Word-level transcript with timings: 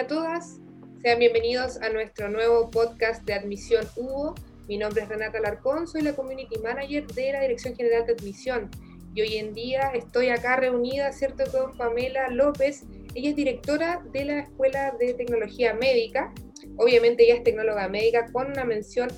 a 0.00 0.06
todas. 0.06 0.58
Sean 1.02 1.18
bienvenidos 1.18 1.76
a 1.82 1.90
nuestro 1.90 2.30
nuevo 2.30 2.70
podcast 2.70 3.22
de 3.26 3.34
admisión 3.34 3.86
Hugo. 3.96 4.34
Mi 4.66 4.78
nombre 4.78 5.02
es 5.02 5.08
Renata 5.10 5.38
Larcón, 5.40 5.86
soy 5.86 6.00
la 6.00 6.14
Community 6.14 6.58
Manager 6.58 7.06
de 7.08 7.32
la 7.32 7.42
Dirección 7.42 7.76
General 7.76 8.06
de 8.06 8.14
Admisión. 8.14 8.70
Y 9.14 9.20
hoy 9.20 9.36
en 9.36 9.52
día 9.52 9.90
estoy 9.92 10.30
acá 10.30 10.56
reunida, 10.56 11.12
¿cierto?, 11.12 11.44
con 11.52 11.76
Pamela 11.76 12.30
López. 12.30 12.84
Ella 13.14 13.28
es 13.28 13.36
directora 13.36 14.02
de 14.10 14.24
la 14.24 14.38
Escuela 14.38 14.96
de 14.98 15.12
Tecnología 15.12 15.74
Médica. 15.74 16.32
Obviamente 16.78 17.24
ella 17.24 17.34
es 17.34 17.44
tecnóloga 17.44 17.86
médica 17.88 18.24
con 18.32 18.52
una 18.52 18.64
mención 18.64 19.10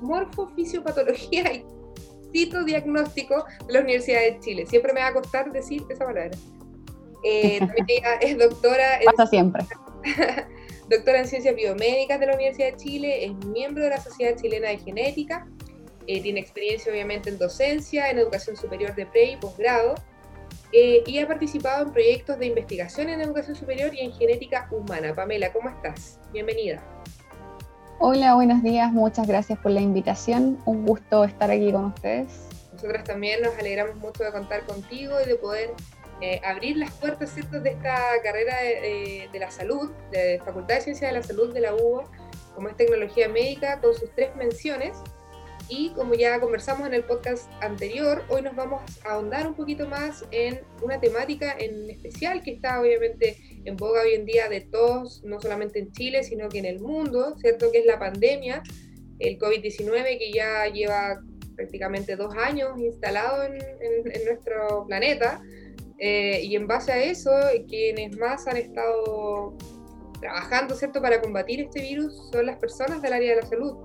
morfofisiopatología 0.00 1.52
y 1.52 1.66
citodiagnóstico 2.32 3.44
de 3.66 3.74
la 3.74 3.80
Universidad 3.80 4.20
de 4.20 4.40
Chile. 4.40 4.64
Siempre 4.64 4.94
me 4.94 5.00
va 5.00 5.08
a 5.08 5.12
costar 5.12 5.52
decir 5.52 5.82
esa 5.90 6.06
palabra. 6.06 6.30
Eh, 7.24 7.58
también 7.58 7.86
ella 7.88 8.14
es 8.20 8.38
doctora. 8.38 8.98
Pasa 9.04 9.26
siempre. 9.26 9.64
doctora 10.88 11.20
en 11.20 11.28
Ciencias 11.28 11.54
Biomédicas 11.54 12.18
de 12.18 12.26
la 12.26 12.34
Universidad 12.34 12.72
de 12.72 12.76
Chile, 12.76 13.24
es 13.24 13.32
miembro 13.46 13.84
de 13.84 13.90
la 13.90 14.00
Sociedad 14.00 14.36
Chilena 14.36 14.68
de 14.68 14.78
Genética, 14.78 15.46
eh, 16.06 16.20
tiene 16.20 16.40
experiencia 16.40 16.90
obviamente 16.90 17.30
en 17.30 17.38
docencia, 17.38 18.10
en 18.10 18.18
educación 18.18 18.56
superior 18.56 18.94
de 18.96 19.06
pre 19.06 19.32
y 19.32 19.36
posgrado, 19.36 19.94
eh, 20.72 21.02
y 21.06 21.18
ha 21.18 21.28
participado 21.28 21.84
en 21.84 21.92
proyectos 21.92 22.38
de 22.38 22.46
investigación 22.46 23.08
en 23.08 23.20
educación 23.20 23.54
superior 23.54 23.94
y 23.94 24.00
en 24.00 24.12
genética 24.12 24.68
humana. 24.72 25.14
Pamela, 25.14 25.52
¿cómo 25.52 25.68
estás? 25.68 26.18
Bienvenida. 26.32 26.82
Hola, 28.00 28.34
buenos 28.34 28.62
días, 28.62 28.90
muchas 28.92 29.28
gracias 29.28 29.58
por 29.58 29.72
la 29.72 29.80
invitación, 29.80 30.58
un 30.64 30.86
gusto 30.86 31.22
estar 31.22 31.50
aquí 31.50 31.70
con 31.70 31.86
ustedes. 31.86 32.48
Nosotras 32.72 33.04
también 33.04 33.42
nos 33.42 33.56
alegramos 33.58 33.96
mucho 33.96 34.24
de 34.24 34.32
contar 34.32 34.64
contigo 34.64 35.20
y 35.22 35.28
de 35.28 35.34
poder 35.36 35.70
eh, 36.22 36.38
abrir 36.44 36.76
las 36.76 36.92
puertas 36.92 37.32
¿cierto? 37.32 37.60
de 37.60 37.70
esta 37.70 37.96
carrera 38.22 38.54
de, 38.60 39.38
la 39.38 39.50
salud, 39.50 39.90
de 40.12 40.38
Facultad 40.44 40.74
de 40.74 40.80
Ciencias 40.82 41.10
de 41.10 41.18
la 41.18 41.22
Salud 41.22 41.54
de 41.54 41.60
la 41.60 41.74
UBO, 41.74 42.10
como 42.54 42.68
es 42.68 42.76
tecnología 42.76 43.26
médica, 43.28 43.80
con 43.80 43.94
sus 43.94 44.14
tres 44.14 44.36
menciones. 44.36 44.98
Y 45.70 45.90
como 45.90 46.14
ya 46.14 46.38
conversamos 46.38 46.86
en 46.86 46.94
el 46.94 47.04
podcast 47.04 47.48
anterior, 47.62 48.24
hoy 48.28 48.42
nos 48.42 48.54
vamos 48.54 48.82
a 49.04 49.12
ahondar 49.12 49.46
un 49.46 49.54
poquito 49.54 49.86
más 49.88 50.24
en 50.30 50.60
una 50.82 51.00
temática 51.00 51.56
en 51.58 51.88
especial 51.88 52.42
que 52.42 52.50
está 52.50 52.80
obviamente 52.80 53.38
en 53.64 53.76
boga 53.76 54.02
hoy 54.02 54.14
en 54.14 54.26
día 54.26 54.48
de 54.50 54.60
todos, 54.60 55.22
no 55.24 55.40
solamente 55.40 55.78
en 55.78 55.90
Chile, 55.92 56.22
sino 56.22 56.50
que 56.50 56.58
en 56.58 56.66
el 56.66 56.80
mundo, 56.80 57.36
¿cierto? 57.40 57.72
Que 57.72 57.78
es 57.78 57.86
la 57.86 57.98
pandemia, 57.98 58.62
el 59.20 59.38
COVID-19 59.38 60.18
que 60.18 60.32
ya 60.32 60.66
lleva 60.66 61.22
prácticamente 61.56 62.16
dos 62.16 62.34
años 62.34 62.78
instalado 62.78 63.44
en 63.44 64.24
nuestro 64.26 64.84
planeta 64.86 65.40
eh, 66.00 66.40
y 66.42 66.56
en 66.56 66.66
base 66.66 66.92
a 66.92 67.02
eso, 67.02 67.30
quienes 67.68 68.16
más 68.16 68.46
han 68.46 68.56
estado 68.56 69.54
trabajando 70.20 70.74
¿cierto? 70.74 71.00
para 71.00 71.20
combatir 71.20 71.60
este 71.60 71.82
virus 71.82 72.30
son 72.32 72.46
las 72.46 72.56
personas 72.56 73.02
del 73.02 73.12
área 73.12 73.34
de 73.34 73.42
la 73.42 73.46
salud, 73.46 73.76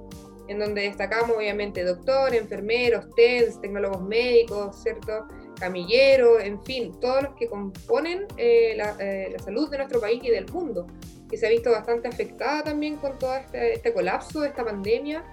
en 0.48 0.60
donde 0.60 0.84
destacamos 0.84 1.36
obviamente 1.36 1.84
doctores, 1.84 2.40
enfermeros, 2.40 3.06
TENS, 3.16 3.60
tecnólogos 3.60 4.02
médicos, 4.02 4.82
¿cierto? 4.82 5.28
camilleros, 5.60 6.42
en 6.42 6.62
fin, 6.64 6.98
todos 7.00 7.24
los 7.24 7.36
que 7.36 7.48
componen 7.48 8.26
eh, 8.38 8.78
eh, 9.00 9.30
la, 9.32 9.40
salud 9.40 9.70
de 9.70 9.78
nuestro 9.78 10.00
país 10.00 10.22
y 10.24 10.30
del 10.30 10.46
mundo, 10.52 10.88
que 11.30 11.38
se 11.38 11.48
ha 11.48 11.50
visto 11.50 11.72
bastante 11.72 12.08
afectada 12.08 12.64
también 12.64 12.98
con 12.98 13.18
todo 13.18 13.36
este, 13.36 13.74
este 13.74 13.94
colapso 13.94 14.42
de 14.42 14.50
esta 14.50 14.64
pandemia 14.64 15.24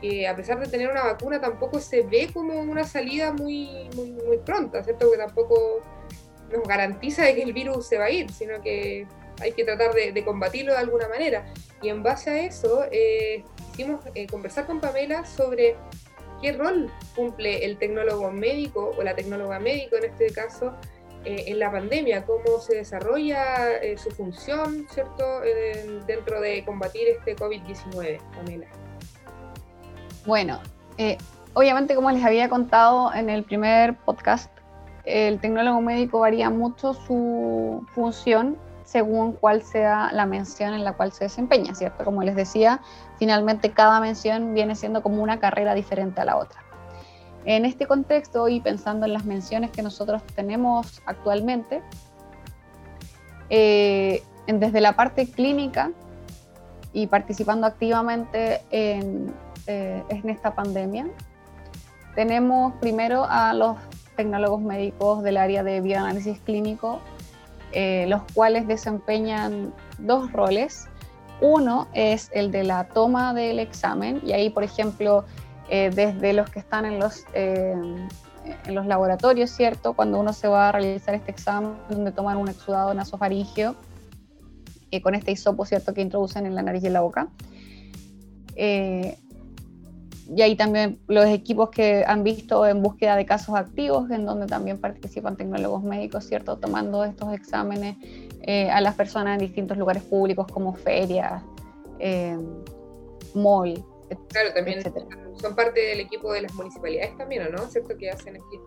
que 0.00 0.26
a 0.26 0.34
pesar 0.34 0.58
de 0.58 0.66
tener 0.66 0.90
una 0.90 1.04
vacuna 1.04 1.40
tampoco 1.40 1.78
se 1.78 2.02
ve 2.02 2.28
como 2.32 2.60
una 2.60 2.84
salida 2.84 3.32
muy, 3.32 3.88
muy, 3.94 4.10
muy 4.10 4.38
pronta, 4.38 4.82
¿cierto? 4.82 5.06
Porque 5.06 5.22
tampoco 5.22 5.80
nos 6.52 6.66
garantiza 6.66 7.24
de 7.24 7.34
que 7.34 7.42
el 7.42 7.52
virus 7.52 7.86
se 7.86 7.98
va 7.98 8.06
a 8.06 8.10
ir, 8.10 8.30
sino 8.30 8.60
que 8.62 9.06
hay 9.40 9.52
que 9.52 9.64
tratar 9.64 9.92
de, 9.94 10.24
combatirlo 10.24 10.72
de 10.72 10.78
alguna 10.78 11.08
manera. 11.08 11.44
Y 11.82 11.88
en 11.88 12.02
base 12.02 12.30
a 12.30 12.40
eso, 12.42 12.84
eh, 12.90 13.44
eh, 14.14 14.26
conversar 14.26 14.66
con 14.66 14.80
Pamela 14.80 15.24
sobre 15.24 15.76
qué 16.40 16.52
rol 16.52 16.90
cumple 17.16 17.64
el 17.64 17.78
tecnólogo 17.78 18.30
médico 18.30 18.92
o 18.96 19.02
la 19.02 19.14
tecnóloga 19.14 19.58
médico 19.58 19.96
en 19.96 20.04
este 20.04 20.30
caso 20.30 20.74
eh, 21.24 21.44
en 21.46 21.58
la 21.58 21.70
pandemia, 21.70 22.26
cómo 22.26 22.60
se 22.60 22.76
desarrolla 22.76 23.76
eh, 23.76 23.96
su 23.96 24.10
función, 24.10 24.86
¿cierto?, 24.90 25.40
dentro 26.06 26.40
de 26.40 26.64
combatir 26.64 27.08
este 27.08 27.36
COVID-19, 27.36 28.20
Pamela. 28.34 28.66
Bueno, 30.26 30.60
obviamente 31.54 31.94
como 31.94 32.10
les 32.10 32.24
había 32.24 32.48
contado 32.48 33.14
en 33.14 33.30
el 33.30 33.44
primer 33.44 33.96
podcast, 33.96 34.51
el 35.04 35.40
tecnólogo 35.40 35.80
médico 35.80 36.20
varía 36.20 36.50
mucho 36.50 36.94
su 36.94 37.84
función 37.94 38.56
según 38.84 39.32
cuál 39.32 39.62
sea 39.62 40.12
la 40.12 40.26
mención 40.26 40.74
en 40.74 40.84
la 40.84 40.92
cual 40.92 41.12
se 41.12 41.24
desempeña, 41.24 41.74
¿cierto? 41.74 42.04
Como 42.04 42.22
les 42.22 42.36
decía, 42.36 42.80
finalmente 43.18 43.70
cada 43.70 44.00
mención 44.00 44.54
viene 44.54 44.74
siendo 44.74 45.02
como 45.02 45.22
una 45.22 45.40
carrera 45.40 45.74
diferente 45.74 46.20
a 46.20 46.24
la 46.24 46.36
otra. 46.36 46.62
En 47.44 47.64
este 47.64 47.86
contexto 47.86 48.48
y 48.48 48.60
pensando 48.60 49.06
en 49.06 49.14
las 49.14 49.24
menciones 49.24 49.70
que 49.70 49.82
nosotros 49.82 50.22
tenemos 50.34 51.02
actualmente, 51.06 51.82
eh, 53.48 54.22
desde 54.46 54.80
la 54.80 54.94
parte 54.94 55.30
clínica 55.30 55.90
y 56.92 57.06
participando 57.06 57.66
activamente 57.66 58.60
en, 58.70 59.32
eh, 59.66 60.02
en 60.10 60.28
esta 60.28 60.54
pandemia, 60.54 61.06
tenemos 62.14 62.74
primero 62.74 63.24
a 63.28 63.54
los 63.54 63.76
tecnólogos 64.16 64.60
médicos 64.60 65.22
del 65.22 65.36
área 65.36 65.62
de 65.62 65.80
bioanálisis 65.80 66.38
clínico, 66.40 67.00
eh, 67.72 68.06
los 68.08 68.22
cuales 68.34 68.66
desempeñan 68.66 69.72
dos 69.98 70.32
roles. 70.32 70.86
Uno 71.40 71.88
es 71.92 72.30
el 72.32 72.50
de 72.50 72.64
la 72.64 72.84
toma 72.84 73.34
del 73.34 73.58
examen 73.58 74.20
y 74.24 74.32
ahí, 74.32 74.50
por 74.50 74.62
ejemplo, 74.62 75.24
eh, 75.68 75.90
desde 75.94 76.32
los 76.32 76.50
que 76.50 76.58
están 76.60 76.84
en 76.84 76.98
los, 76.98 77.24
eh, 77.34 77.74
en 78.66 78.74
los 78.74 78.86
laboratorios, 78.86 79.50
¿cierto? 79.50 79.94
Cuando 79.94 80.20
uno 80.20 80.32
se 80.32 80.48
va 80.48 80.68
a 80.68 80.72
realizar 80.72 81.14
este 81.14 81.30
examen, 81.30 81.74
donde 81.88 82.12
toman 82.12 82.36
un 82.36 82.48
exudado 82.48 82.94
nasofaringeo 82.94 83.74
con 85.02 85.14
este 85.14 85.32
hisopo, 85.32 85.64
¿cierto? 85.64 85.94
Que 85.94 86.02
introducen 86.02 86.44
en 86.44 86.54
la 86.54 86.62
nariz 86.62 86.84
y 86.84 86.88
en 86.88 86.92
la 86.92 87.00
boca 87.00 87.28
y 90.34 90.42
ahí 90.42 90.56
también 90.56 90.98
los 91.08 91.26
equipos 91.26 91.70
que 91.70 92.04
han 92.06 92.24
visto 92.24 92.66
en 92.66 92.82
búsqueda 92.82 93.16
de 93.16 93.26
casos 93.26 93.54
activos, 93.54 94.10
en 94.10 94.24
donde 94.24 94.46
también 94.46 94.78
participan 94.78 95.36
tecnólogos 95.36 95.82
médicos, 95.82 96.24
¿cierto? 96.24 96.56
Tomando 96.58 97.04
estos 97.04 97.32
exámenes 97.34 97.96
eh, 98.42 98.70
a 98.70 98.80
las 98.80 98.94
personas 98.94 99.34
en 99.34 99.46
distintos 99.46 99.76
lugares 99.76 100.02
públicos 100.02 100.46
como 100.50 100.74
ferias, 100.74 101.42
eh, 101.98 102.38
mall, 103.34 103.84
Claro, 104.28 104.52
también 104.54 104.82
son 105.40 105.54
parte 105.54 105.80
del 105.80 106.00
equipo 106.00 106.32
de 106.32 106.42
las 106.42 106.54
municipalidades 106.54 107.16
también, 107.16 107.50
¿no? 107.50 107.58
¿Cierto? 107.66 107.96
Que 107.96 108.10
hacen 108.10 108.36
aquí 108.36 108.60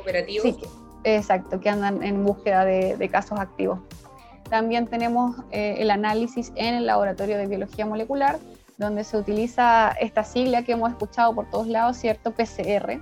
operativos. 0.00 0.42
Sí, 0.42 0.56
exacto, 1.04 1.60
que 1.60 1.68
andan 1.68 2.02
en 2.02 2.24
búsqueda 2.24 2.64
de, 2.64 3.08
casos 3.10 3.38
activos. 3.38 3.78
También 4.48 4.86
tenemos 4.88 5.36
eh, 5.52 5.76
el 5.78 5.90
análisis 5.90 6.52
en 6.56 6.74
el 6.74 6.86
laboratorio 6.86 7.38
de 7.38 7.46
biología 7.46 7.86
molecular, 7.86 8.38
donde 8.80 9.04
se 9.04 9.16
utiliza 9.18 9.90
esta 10.00 10.24
sigla 10.24 10.62
que 10.62 10.72
hemos 10.72 10.90
escuchado 10.90 11.34
por 11.34 11.48
todos 11.50 11.66
lados, 11.66 11.98
¿cierto? 11.98 12.32
PCR, 12.32 13.00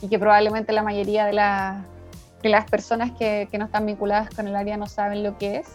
y 0.00 0.08
que 0.08 0.18
probablemente 0.18 0.72
la 0.72 0.82
mayoría 0.82 1.26
de, 1.26 1.32
las 1.32 2.70
personas 2.70 3.10
que, 3.10 3.48
no 3.58 3.66
están 3.66 3.84
vinculadas 3.84 4.30
con 4.30 4.46
el 4.46 4.54
área 4.54 4.76
no 4.76 4.86
saben 4.86 5.22
lo 5.22 5.36
que 5.38 5.56
es. 5.56 5.68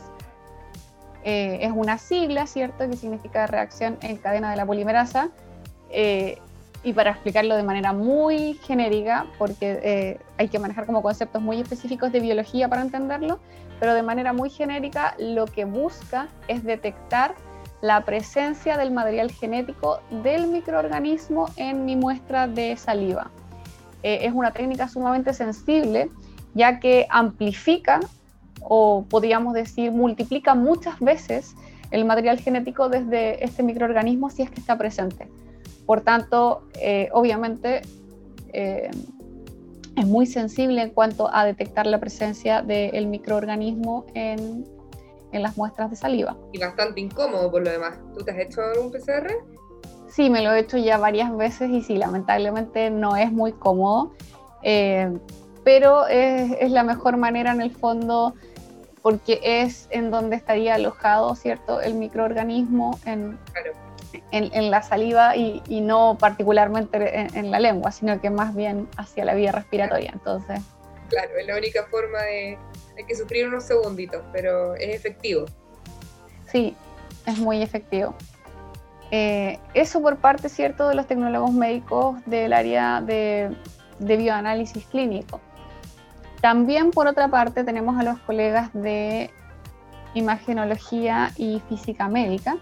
Eh, 1.24 1.60
es 1.62 1.72
una 1.76 1.98
sigla, 1.98 2.48
¿cierto?, 2.48 2.90
que 2.90 2.96
significa 2.96 3.48
reacción 3.48 3.98
en 4.02 4.16
cadena 4.16 4.50
de 4.50 4.56
la 4.56 4.66
polimerasa. 4.66 5.30
Eh, 5.90 6.40
y 6.84 6.94
para 6.94 7.12
explicarlo 7.12 7.58
de 7.58 7.64
manera 7.64 7.92
muy 7.92 8.54
genérica, 8.64 9.26
porque 9.38 9.80
eh, 9.84 10.20
hay 10.38 10.48
que 10.48 10.58
manejar 10.58 10.86
como 10.86 11.02
conceptos 11.02 11.42
muy 11.42 11.60
específicos 11.60 12.14
de 12.14 12.22
biología 12.22 12.70
para 12.70 12.82
entenderlo, 12.82 13.40
pero 13.80 13.94
de 13.94 14.04
manera 14.04 14.32
muy 14.32 14.50
genérica 14.50 15.16
lo 15.20 15.48
que 15.48 15.66
busca 15.66 16.30
es 16.48 16.64
detectar 16.64 17.36
la 17.82 18.04
presencia 18.06 18.78
del 18.78 18.92
material 18.92 19.32
genético 19.32 20.00
del 20.24 20.48
microorganismo 20.48 21.48
en 21.58 21.86
mi 21.86 21.96
muestra 21.96 22.48
de 22.48 22.76
saliva. 22.76 23.30
Eh, 24.04 24.20
es 24.24 24.34
una 24.34 24.52
técnica 24.52 24.88
sumamente 24.88 25.34
sensible 25.34 26.10
ya 26.54 26.80
que 26.80 27.06
amplifica 27.10 28.00
o 28.62 29.06
podríamos 29.08 29.54
decir 29.54 29.92
multiplica 29.92 30.56
muchas 30.56 31.00
veces 31.00 31.56
el 31.92 32.04
material 32.06 32.40
genético 32.40 32.90
desde 32.90 33.44
este 33.44 33.64
microorganismo 33.64 34.30
si 34.30 34.42
es 34.42 34.50
que 34.50 34.60
está 34.60 34.78
presente. 34.78 35.28
Por 35.86 36.02
tanto, 36.02 36.68
eh, 36.82 37.10
obviamente 37.14 37.82
eh, 38.54 38.90
es 39.96 40.06
muy 40.06 40.26
sensible 40.26 40.82
en 40.82 40.90
cuanto 40.90 41.34
a 41.34 41.46
detectar 41.46 41.88
la 41.88 42.00
presencia 42.00 42.62
del 42.62 43.08
microorganismo 43.08 44.06
en 44.14 44.66
en 45.32 45.44
las 45.44 45.58
muestras 45.58 45.90
de 45.90 45.96
saliva. 45.96 46.38
Y 46.54 46.60
bastante 46.60 47.02
incómodo 47.02 47.52
por 47.52 47.64
lo 47.64 47.70
demás. 47.70 47.98
¿Tú 48.18 48.24
te 48.24 48.32
has 48.32 48.40
hecho 48.40 48.62
algún 48.62 48.92
PCR? 48.92 49.34
Sí, 50.10 50.30
me 50.30 50.42
lo 50.42 50.54
he 50.54 50.60
hecho 50.60 50.78
ya 50.78 50.98
varias 50.98 51.36
veces 51.36 51.70
y 51.70 51.82
sí, 51.82 51.98
lamentablemente 51.98 52.90
no 52.90 53.16
es 53.18 53.32
muy 53.32 53.52
cómodo, 53.52 54.14
eh, 54.64 55.12
pero 55.64 56.08
es, 56.08 56.72
la 56.72 56.84
mejor 56.84 57.18
manera 57.18 57.52
en 57.52 57.62
el 57.62 57.72
fondo 57.72 58.34
porque 59.02 59.40
es 59.44 59.88
en 59.92 60.12
donde 60.12 60.36
estaría 60.36 60.76
alojado, 60.76 61.36
¿cierto?, 61.36 61.82
el 61.82 61.94
microorganismo 61.96 63.00
en, 63.06 63.38
en, 64.32 64.72
la 64.72 64.82
saliva 64.82 65.36
y, 65.36 65.62
no 65.82 66.18
particularmente 66.20 67.28
en, 67.38 67.52
la 67.52 67.60
lengua, 67.60 67.92
sino 67.92 68.20
que 68.20 68.30
más 68.30 68.56
bien 68.56 68.88
hacia 68.98 69.24
la 69.24 69.34
vía 69.34 69.52
respiratoria. 69.52 70.12
Entonces. 70.14 70.62
Claro, 71.10 71.32
es 71.38 71.48
la 71.48 71.58
única 71.58 71.86
forma 71.86 72.22
de. 72.24 72.58
Hay 72.98 73.06
que 73.06 73.16
sufrir 73.16 73.48
unos 73.48 73.64
segunditos, 73.64 74.24
pero 74.34 74.76
es 74.76 74.96
efectivo. 74.96 75.46
Sí, 76.52 76.76
es 77.26 77.38
muy 77.38 77.62
efectivo. 77.62 78.16
Eh, 79.12 79.60
eso 79.74 80.02
por 80.02 80.18
parte, 80.18 80.50
¿cierto?, 80.50 80.90
de 80.90 80.96
los 80.96 81.08
tecnólogos 81.08 81.52
médicos 81.52 82.18
del 82.26 82.54
área 82.54 83.02
de, 83.02 83.56
bioanálisis 84.00 84.86
clínico. 84.88 85.40
También, 86.42 86.92
por 86.92 87.08
otra 87.08 87.28
parte, 87.28 87.64
tenemos 87.64 88.00
a 88.00 88.04
los 88.04 88.20
colegas 88.20 88.70
de 88.74 89.30
imagenología 90.14 91.32
y 91.38 91.62
física 91.70 92.08
médica, 92.08 92.58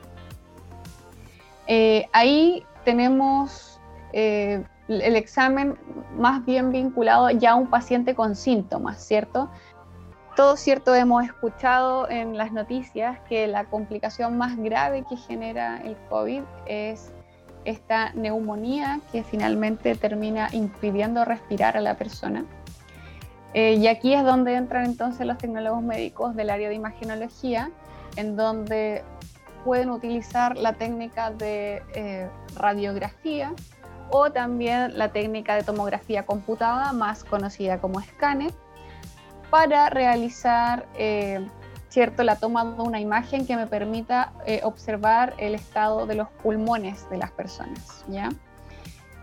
eh, 1.68 2.07
ahí 2.12 2.63
tenemos 2.83 3.80
eh, 4.13 4.63
el 4.87 5.15
examen 5.15 5.77
más 6.17 6.45
bien 6.45 6.71
vinculado 6.71 7.29
ya 7.31 7.51
a 7.51 7.55
un 7.55 7.67
paciente 7.67 8.15
con 8.15 8.35
síntomas, 8.35 9.03
¿cierto? 9.03 9.49
Todo 10.35 10.57
cierto, 10.57 10.93
hemos 10.93 11.23
escuchado 11.23 12.09
en 12.09 12.37
las 12.37 12.51
noticias 12.51 13.19
que 13.29 13.47
la 13.47 13.65
complicación 13.65 14.37
más 14.37 14.57
grave 14.57 15.05
que 15.09 15.15
genera 15.15 15.81
el 15.81 15.95
COVID 16.09 16.41
es 16.65 17.13
esta 17.63 18.11
neumonía 18.13 18.99
que 19.11 19.23
finalmente 19.23 19.95
termina 19.95 20.49
impidiendo 20.51 21.25
respirar 21.25 21.77
a 21.77 21.81
la 21.81 21.95
persona. 21.95 22.45
Eh, 23.53 23.75
y 23.75 23.88
aquí 23.88 24.13
es 24.13 24.23
donde 24.23 24.55
entran 24.55 24.85
entonces 24.85 25.25
los 25.25 25.38
tecnólogos 25.38 25.81
médicos 25.81 26.35
del 26.35 26.49
área 26.49 26.67
de 26.67 26.75
imagenología, 26.75 27.71
en 28.17 28.35
donde 28.35 29.03
pueden 29.63 29.89
utilizar 29.89 30.57
la 30.57 30.73
técnica 30.73 31.31
de 31.31 31.81
eh, 31.93 32.29
radiografía 32.55 33.53
o 34.09 34.31
también 34.31 34.97
la 34.97 35.09
técnica 35.09 35.55
de 35.55 35.63
tomografía 35.63 36.25
computada, 36.25 36.93
más 36.93 37.23
conocida 37.23 37.79
como 37.79 37.99
escáner, 37.99 38.51
para 39.49 39.89
realizar 39.89 40.87
eh, 40.97 41.45
cierto, 41.95 42.23
la 42.23 42.35
toma 42.35 42.65
de 42.65 42.81
una 42.81 42.99
imagen 42.99 43.47
que 43.47 43.55
me 43.55 43.67
permita 43.67 44.33
eh, 44.45 44.59
observar 44.63 45.33
el 45.37 45.55
estado 45.55 46.05
de 46.05 46.15
los 46.15 46.27
pulmones 46.43 47.09
de 47.09 47.17
las 47.17 47.31
personas. 47.31 48.03
¿ya? 48.09 48.29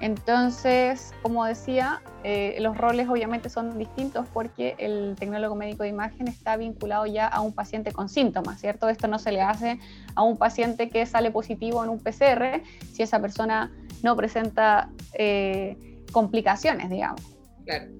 Entonces, 0.03 1.13
como 1.23 1.45
decía, 1.45 2.03
eh, 2.25 2.57
los 2.59 2.77
roles 2.77 3.09
obviamente 3.09 3.49
son 3.49 3.79
distintos 3.79 4.27
porque 4.35 4.75
el 4.79 5.15
tecnólogo 5.17 5.55
médico 5.55 5.85
de 5.85 5.91
imagen 5.91 6.27
está 6.27 6.57
vinculado 6.57 7.07
ya 7.07 7.29
a 7.29 7.41
un 7.41 7.53
paciente 7.53 7.93
con 7.93 8.09
síntomas, 8.09 8.61
¿cierto? 8.61 8.89
Esto 8.89 9.07
no 9.07 9.21
se 9.21 9.31
le 9.31 9.43
hace 9.43 9.79
a 10.17 10.23
un 10.25 10.37
paciente 10.37 10.91
que 10.91 11.07
sale 11.07 11.31
positivo 11.31 11.85
en 11.85 11.91
un 11.91 12.01
PCR 12.01 12.63
si 12.93 13.05
esa 13.05 13.21
persona 13.21 13.71
no 14.03 14.17
presenta 14.17 14.91
eh, 15.15 15.77
complicaciones, 16.11 16.91
digamos. 16.91 17.23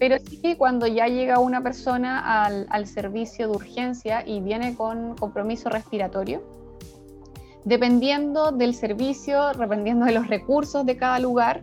Pero 0.01 0.17
sí, 0.19 0.57
cuando 0.59 0.89
ya 0.89 1.07
llega 1.07 1.39
una 1.39 1.63
persona 1.63 2.45
al, 2.45 2.67
al 2.71 2.89
servicio 2.89 3.47
de 3.47 3.55
urgencia 3.55 4.27
y 4.27 4.41
viene 4.41 4.75
con 4.75 5.15
compromiso 5.15 5.69
respiratorio, 5.69 6.43
dependiendo 7.65 8.51
del 8.51 8.75
servicio, 8.75 9.53
dependiendo 9.57 10.05
de 10.07 10.13
los 10.13 10.27
recursos 10.27 10.85
de 10.85 10.97
cada 10.97 11.21
lugar, 11.21 11.63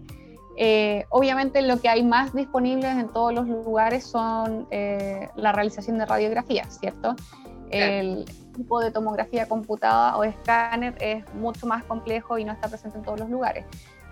eh, 0.61 1.05
obviamente 1.07 1.61
lo 1.61 1.79
que 1.79 1.87
hay 1.87 2.03
más 2.03 2.33
disponibles 2.33 2.91
en 2.97 3.07
todos 3.07 3.33
los 3.33 3.47
lugares 3.47 4.03
son 4.03 4.67
eh, 4.71 5.29
la 5.37 5.53
realización 5.53 5.97
de 5.97 6.05
radiografías, 6.05 6.77
¿cierto? 6.81 7.15
El 7.71 8.25
tipo 8.57 8.81
de 8.81 8.91
tomografía 8.91 9.47
computada 9.47 10.17
o 10.17 10.25
escáner 10.25 10.97
es 10.99 11.23
mucho 11.35 11.65
más 11.65 11.85
complejo 11.85 12.37
y 12.37 12.43
no 12.43 12.51
está 12.51 12.67
presente 12.67 12.97
en 12.97 13.05
todos 13.05 13.21
los 13.21 13.29
lugares. 13.29 13.63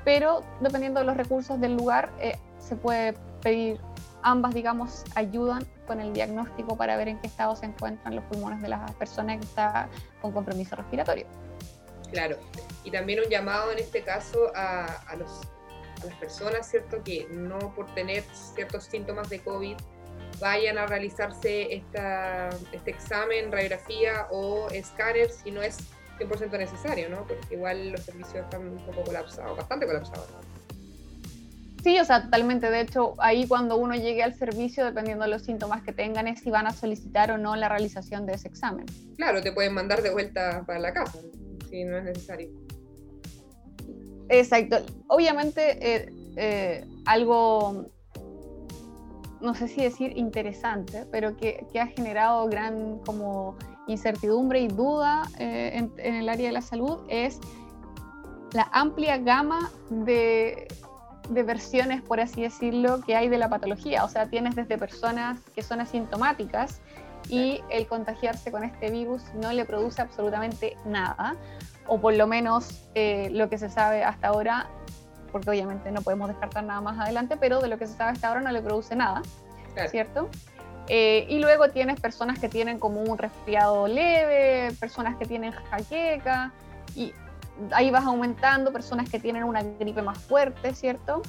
Pero 0.06 0.42
dependiendo 0.62 1.02
de 1.02 1.06
los 1.06 1.18
recursos 1.18 1.60
del 1.60 1.76
lugar, 1.76 2.14
eh, 2.22 2.38
se 2.60 2.78
puede 2.78 3.14
pedir, 3.42 3.82
ambas, 4.22 4.54
digamos, 4.54 5.04
ayudan 5.16 5.66
con 5.86 6.00
el 6.00 6.14
diagnóstico 6.14 6.78
para 6.78 6.96
ver 6.96 7.10
en 7.10 7.20
qué 7.20 7.28
estado 7.28 7.58
se 7.58 7.66
encuentran 7.66 8.16
los 8.16 8.24
pulmones 8.24 8.62
de 8.62 8.70
la 8.70 8.86
persona 8.98 9.38
que 9.38 9.44
está 9.44 9.90
con 10.22 10.32
compromiso 10.32 10.78
respiratorio. 10.78 11.26
Claro, 12.10 12.38
y 12.86 12.92
también 12.92 13.20
un 13.20 13.30
llamado 13.30 13.70
en 13.74 13.80
este 13.80 14.02
caso 14.02 14.50
a, 14.56 14.86
a 14.86 15.16
los 15.18 15.42
las 16.06 16.16
personas, 16.16 16.70
¿cierto? 16.70 17.04
Que 17.04 17.28
no 17.32 17.74
por 17.76 17.94
tener 17.94 18.24
ciertos 18.56 18.86
síntomas 18.86 19.30
de 19.30 19.40
COVID 19.40 19.78
vayan 20.40 20.78
a 20.78 20.86
realizarse 20.86 21.74
esta, 21.74 22.50
este 22.72 22.92
examen, 22.92 23.52
radiografía 23.52 24.28
o 24.32 24.70
escáner 24.70 25.30
si 25.32 25.52
no 25.52 25.62
es 25.62 25.78
100% 26.20 26.58
necesario, 26.58 27.10
¿no? 27.10 27.26
Porque 27.26 27.56
igual 27.56 27.92
los 27.92 28.02
servicios 28.02 28.44
están 28.44 28.68
un 28.68 28.86
poco 28.86 29.04
colapsados, 29.04 29.58
bastante 29.58 29.86
colapsados. 29.86 30.28
Sí, 31.84 32.00
o 32.00 32.06
sea, 32.06 32.24
totalmente. 32.24 32.70
De 32.70 32.82
hecho, 32.82 33.14
ahí 33.20 33.48
cuando 33.48 33.78
uno 33.78 33.96
llegue 33.96 34.24
al 34.24 34.34
servicio, 34.34 34.84
dependiendo 34.84 35.24
de 35.24 35.30
los 35.30 35.44
síntomas 35.44 35.84
que 35.84 35.94
tengan, 35.94 36.28
es 36.28 36.42
si 36.42 36.50
van 36.50 36.68
a 36.68 36.74
solicitar 36.74 37.32
o 37.32 37.38
no 37.38 37.56
la 37.56 37.70
realización 37.70 38.26
de 38.26 38.34
ese 38.34 38.48
examen. 38.48 38.86
Claro, 39.16 39.42
te 39.42 39.52
pueden 39.52 39.74
mandar 39.74 40.02
de 40.02 40.10
vuelta 40.10 40.64
para 40.66 40.80
la 40.80 40.94
casa, 40.94 41.20
si 41.70 41.84
no 41.86 41.98
es 41.98 42.04
necesario. 42.04 42.67
Exacto. 44.30 44.78
Obviamente, 45.08 45.96
eh, 45.96 46.14
eh, 46.36 46.86
algo, 47.06 47.86
no 49.42 49.54
sé 49.54 49.68
si 49.68 49.82
decir 49.82 50.18
interesante, 50.18 51.06
pero 51.12 51.36
que, 51.38 51.66
ha 51.80 51.88
generado 51.88 52.48
gran 52.48 53.00
como 53.00 53.56
incertidumbre 53.88 54.60
y 54.62 54.68
duda 54.68 55.24
eh, 55.40 55.88
en, 55.98 56.16
el 56.16 56.28
área 56.28 56.48
de 56.48 56.54
la 56.54 56.62
salud 56.62 57.00
es 57.08 57.40
la 58.52 58.70
amplia 58.74 59.18
gama 59.18 59.72
de, 59.90 60.68
de, 61.30 61.44
versiones, 61.44 62.02
por 62.02 62.20
así 62.20 62.42
decirlo, 62.42 63.02
que 63.02 63.16
hay 63.16 63.30
de 63.30 63.38
la 63.38 63.50
patología. 63.50 64.04
O 64.04 64.10
sea, 64.10 64.28
tienes 64.28 64.56
desde 64.56 64.78
personas 64.78 65.40
que 65.56 65.62
son 65.62 65.80
asintomáticas 65.80 66.82
y 67.30 67.62
el 67.70 67.88
contagiarse 67.88 68.52
con 68.52 68.64
este 68.64 68.90
virus 68.90 69.22
no 69.36 69.52
le 69.52 69.66
produce 69.66 70.02
absolutamente 70.02 70.78
nada, 70.86 71.36
o 71.88 72.00
por 72.00 72.14
lo 72.14 72.28
menos 72.28 72.88
eh, 72.96 73.30
lo 73.32 73.50
que 73.50 73.58
se 73.58 73.70
sabe 73.70 74.04
hasta 74.04 74.28
ahora, 74.30 74.68
porque 75.32 75.50
obviamente 75.50 75.92
no 75.92 76.02
podemos 76.02 76.28
descartar 76.30 76.64
nada 76.64 76.82
más 76.82 77.00
adelante, 77.00 77.38
pero 77.38 77.60
de 77.60 77.68
lo 77.68 77.78
que 77.78 77.88
se 77.88 77.96
sabe 77.96 78.12
hasta 78.12 78.30
ahora 78.30 78.42
no 78.42 78.52
le 78.52 78.62
produce 78.62 78.96
nada, 78.96 79.22
¿cierto? 79.90 80.30
Eh, 80.90 81.26
y 81.30 81.40
luego 81.40 81.70
tienes 81.70 82.00
personas 82.00 82.40
que 82.40 82.48
tienen 82.48 82.80
como 82.80 83.02
un 83.02 83.18
resfriado 83.18 83.88
leve, 83.88 84.74
personas 84.80 85.18
que 85.18 85.26
tienen 85.26 85.52
jaqueca, 85.52 86.54
y 86.96 87.14
ahí 87.72 87.92
vas 87.92 88.06
aumentando, 88.06 88.72
personas 88.72 89.10
que 89.10 89.20
tienen 89.20 89.44
una 89.44 89.64
gripe 89.64 90.02
más 90.02 90.18
fuerte, 90.18 90.74
¿cierto? 90.74 91.22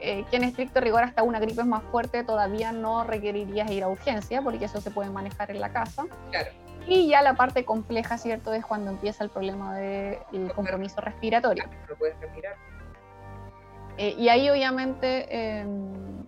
Eh, 0.00 0.24
que 0.30 0.36
en 0.36 0.44
estricto 0.44 0.80
rigor 0.80 1.02
hasta 1.02 1.22
una 1.22 1.40
gripe 1.40 1.64
más 1.64 1.82
fuerte 1.84 2.24
todavía 2.24 2.72
no 2.72 3.04
requerirías 3.04 3.70
ir 3.70 3.82
a 3.84 3.88
urgencia, 3.88 4.42
porque 4.42 4.66
eso 4.66 4.80
se 4.80 4.90
puede 4.90 5.10
manejar 5.10 5.50
en 5.50 5.60
la 5.60 5.70
casa. 5.70 6.04
Claro. 6.30 6.50
Y 6.86 7.08
ya 7.08 7.22
la 7.22 7.34
parte 7.34 7.64
compleja, 7.64 8.18
¿cierto? 8.18 8.52
Es 8.52 8.64
cuando 8.64 8.90
empieza 8.90 9.24
el 9.24 9.30
problema 9.30 9.76
del 9.76 10.52
compromiso 10.54 11.00
respiratorio. 11.00 11.64
No 11.88 11.96
puedes 11.96 12.18
respirar. 12.20 12.56
Eh, 13.96 14.14
y 14.18 14.28
ahí 14.28 14.50
obviamente, 14.50 15.58
em, 15.60 16.26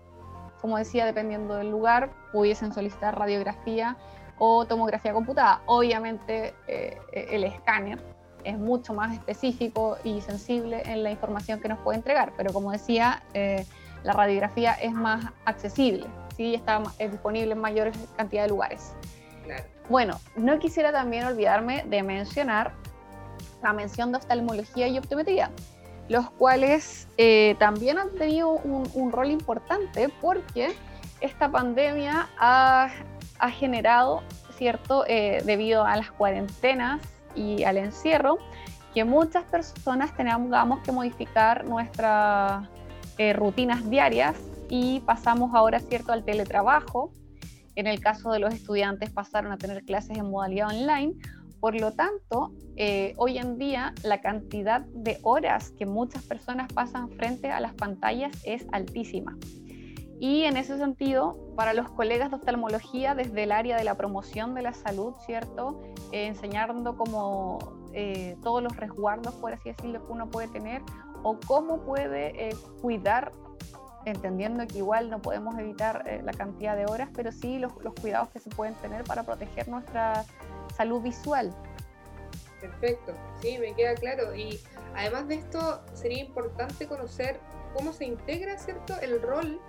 como 0.60 0.78
decía, 0.78 1.04
dependiendo 1.04 1.56
del 1.56 1.70
lugar, 1.70 2.10
pudiesen 2.32 2.72
solicitar 2.72 3.18
radiografía 3.18 3.96
o 4.38 4.66
tomografía 4.66 5.12
computada. 5.12 5.60
Obviamente 5.66 6.54
eh, 6.68 6.98
el 7.12 7.44
escáner 7.44 7.98
es 8.46 8.56
mucho 8.56 8.94
más 8.94 9.12
específico 9.12 9.98
y 10.04 10.20
sensible 10.20 10.82
en 10.86 11.02
la 11.02 11.10
información 11.10 11.60
que 11.60 11.68
nos 11.68 11.78
puede 11.80 11.98
entregar, 11.98 12.32
pero 12.36 12.52
como 12.52 12.70
decía, 12.70 13.24
eh, 13.34 13.66
la 14.04 14.12
radiografía 14.12 14.74
es 14.74 14.92
más 14.92 15.24
accesible, 15.44 16.06
¿sí? 16.36 16.54
está 16.54 16.80
es 17.00 17.10
disponible 17.10 17.52
en 17.52 17.58
mayor 17.58 17.90
cantidad 18.16 18.44
de 18.44 18.48
lugares. 18.48 18.94
Bueno, 19.88 20.18
no 20.36 20.58
quisiera 20.58 20.92
también 20.92 21.24
olvidarme 21.24 21.84
de 21.86 22.02
mencionar 22.02 22.72
la 23.62 23.72
mención 23.72 24.12
de 24.12 24.18
oftalmología 24.18 24.88
y 24.88 24.98
optometría, 24.98 25.50
los 26.08 26.30
cuales 26.30 27.08
eh, 27.16 27.56
también 27.58 27.98
han 27.98 28.14
tenido 28.14 28.50
un, 28.50 29.12
rol 29.12 29.30
importante 29.30 30.08
porque 30.20 30.74
esta 31.20 31.50
pandemia 31.50 32.28
ha, 32.38 32.90
generado, 33.50 34.22
¿cierto?, 34.56 35.04
eh, 35.06 35.42
debido 35.44 35.84
a 35.84 35.96
las 35.96 36.10
cuarentenas 36.10 37.00
y 37.34 37.64
al 37.64 37.76
encierro, 37.76 38.38
que 38.94 39.04
muchas 39.04 39.44
personas 39.44 40.16
tengamos 40.16 40.80
que 40.80 40.90
modificar 40.90 41.64
nuestras 41.64 42.66
eh, 43.18 43.32
rutinas 43.32 43.88
diarias 43.88 44.36
y 44.68 45.00
pasamos 45.00 45.54
ahora, 45.54 45.80
¿cierto?, 45.80 46.12
al 46.12 46.24
teletrabajo, 46.24 47.12
en 47.76 47.86
el 47.86 48.00
caso 48.00 48.32
de 48.32 48.40
los 48.40 48.52
estudiantes 48.52 49.10
pasaron 49.10 49.52
a 49.52 49.58
tener 49.58 49.84
clases 49.84 50.18
en 50.18 50.30
modalidad 50.30 50.68
online. 50.70 51.14
Por 51.60 51.80
lo 51.80 51.92
tanto, 51.92 52.52
eh, 52.76 53.14
hoy 53.16 53.38
en 53.38 53.58
día 53.58 53.94
la 54.02 54.20
cantidad 54.20 54.82
de 54.92 55.18
horas 55.22 55.70
que 55.78 55.86
muchas 55.86 56.22
personas 56.24 56.72
pasan 56.72 57.10
frente 57.10 57.50
a 57.50 57.60
las 57.60 57.74
pantallas 57.74 58.32
es 58.44 58.66
altísima. 58.72 59.36
Y 60.18 60.44
en 60.44 60.56
ese 60.56 60.78
sentido, 60.78 61.36
para 61.56 61.74
los 61.74 61.90
colegas 61.90 62.30
de 62.30 62.36
oftalmología, 62.36 63.14
desde 63.14 63.42
el 63.42 63.52
área 63.52 63.76
de 63.76 63.84
la 63.84 63.96
promoción 63.96 64.54
de 64.54 64.62
la 64.62 64.72
salud, 64.72 65.14
¿cierto? 65.26 65.82
Eh, 66.10 66.26
enseñando 66.26 66.96
como 66.96 67.58
eh, 67.92 68.36
todos 68.42 68.62
los 68.62 68.74
resguardos, 68.76 69.34
por 69.34 69.52
así 69.52 69.70
decirlo, 69.70 70.06
que 70.06 70.12
uno 70.12 70.30
puede 70.30 70.48
tener 70.48 70.82
o 71.22 71.38
cómo 71.46 71.82
puede 71.84 72.48
eh, 72.48 72.56
cuidar, 72.80 73.32
entendiendo 74.06 74.66
que 74.66 74.78
igual 74.78 75.10
no 75.10 75.20
podemos 75.20 75.58
evitar 75.58 76.04
la 76.24 76.32
cantidad 76.32 76.76
de 76.76 76.86
horas, 76.86 77.10
pero 77.14 77.32
sí 77.32 77.58
los, 77.58 77.72
los 77.82 77.92
cuidados 77.94 78.28
que 78.30 78.38
se 78.38 78.50
pueden 78.50 78.74
tener 78.76 79.04
para 79.04 79.24
proteger 79.24 79.68
nuestra 79.68 80.24
salud 80.74 81.02
visual. 81.02 81.52
Perfecto, 82.60 83.12
sí, 83.42 83.58
me 83.58 83.74
queda 83.74 83.94
claro. 83.94 84.34
Y 84.34 84.60
además 84.94 85.28
de 85.28 85.36
esto, 85.36 85.82
sería 85.92 86.20
importante 86.20 86.86
conocer 86.86 87.38
cómo 87.74 87.92
se 87.92 88.06
integra, 88.06 88.58
¿cierto?, 88.58 88.94
el 89.00 89.20
rol 89.20 89.60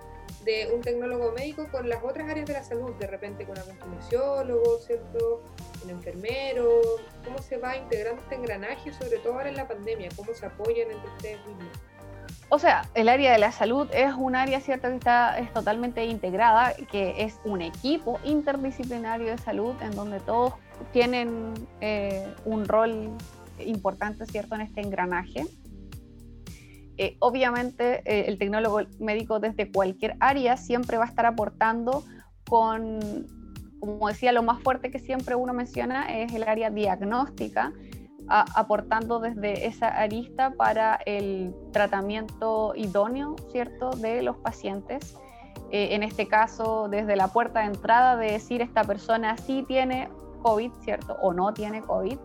de 0.44 0.70
un 0.74 0.80
tecnólogo 0.80 1.32
médico 1.32 1.66
con 1.70 1.88
las 1.88 2.02
otras 2.02 2.28
áreas 2.28 2.46
de 2.46 2.52
la 2.54 2.62
salud, 2.62 2.94
de 2.94 3.06
repente 3.06 3.44
con 3.44 3.58
algún 3.58 3.76
kinesiólogo, 3.78 4.78
¿cierto? 4.78 5.42
Un 5.84 5.90
enfermero, 5.90 6.80
cómo 7.24 7.38
se 7.38 7.56
va 7.56 7.76
integrando 7.76 8.22
este 8.22 8.36
engranaje, 8.36 8.92
sobre 8.92 9.18
todo 9.18 9.34
ahora 9.34 9.48
en 9.48 9.56
la 9.56 9.66
pandemia, 9.66 10.08
cómo 10.16 10.32
se 10.34 10.46
apoyan 10.46 10.90
entre 10.90 11.10
ustedes 11.10 11.46
mismos. 11.46 11.78
O 12.50 12.58
sea, 12.58 12.88
el 12.94 13.10
área 13.10 13.32
de 13.32 13.38
la 13.38 13.52
salud 13.52 13.88
es 13.92 14.14
un 14.14 14.34
área, 14.34 14.60
¿cierto?, 14.60 14.88
que 14.88 14.94
está 14.94 15.38
es 15.38 15.52
totalmente 15.52 16.06
integrada, 16.06 16.72
que 16.90 17.22
es 17.22 17.38
un 17.44 17.60
equipo 17.60 18.18
interdisciplinario 18.24 19.26
de 19.26 19.38
salud 19.38 19.74
en 19.82 19.90
donde 19.90 20.18
todos 20.20 20.54
tienen 20.92 21.52
eh, 21.82 22.26
un 22.46 22.64
rol 22.66 23.10
importante, 23.64 24.24
¿cierto?, 24.24 24.54
en 24.54 24.62
este 24.62 24.80
engranaje. 24.80 25.44
Eh, 26.96 27.16
obviamente 27.20 28.02
eh, 28.06 28.24
el 28.28 28.38
tecnólogo 28.38 28.80
médico 28.98 29.38
desde 29.40 29.70
cualquier 29.70 30.16
área 30.18 30.56
siempre 30.56 30.96
va 30.96 31.04
a 31.04 31.08
estar 31.08 31.26
aportando 31.26 32.02
con, 32.48 33.26
como 33.78 34.08
decía, 34.08 34.32
lo 34.32 34.42
más 34.42 34.60
fuerte 34.62 34.90
que 34.90 34.98
siempre 34.98 35.34
uno 35.34 35.52
menciona 35.52 36.18
es 36.18 36.32
el 36.32 36.42
área 36.44 36.70
diagnóstica, 36.70 37.72
aportando 38.28 39.20
desde 39.20 39.66
esa 39.66 39.88
arista 39.88 40.50
para 40.50 41.00
el 41.06 41.54
tratamiento 41.72 42.72
idóneo, 42.76 43.36
¿cierto?, 43.50 43.90
de 43.90 44.22
los 44.22 44.36
pacientes. 44.36 45.16
Eh, 45.70 45.94
en 45.94 46.02
este 46.02 46.28
caso, 46.28 46.88
desde 46.88 47.16
la 47.16 47.28
puerta 47.28 47.60
de 47.60 47.66
entrada 47.66 48.16
de 48.16 48.32
decir 48.32 48.62
esta 48.62 48.84
persona 48.84 49.36
sí 49.36 49.64
tiene 49.66 50.08
COVID, 50.42 50.72
¿cierto? 50.82 51.16
O 51.20 51.32
no 51.32 51.52
tiene 51.52 51.82
COVID. 51.82 52.18